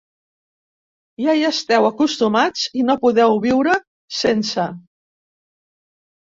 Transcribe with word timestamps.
Ja 1.25 1.35
hi 1.39 1.43
esteu 1.49 1.85
acostumats 1.89 2.63
i 2.81 2.87
no 2.87 2.95
podeu 3.05 3.37
viure 3.45 3.77
sense. 4.23 4.67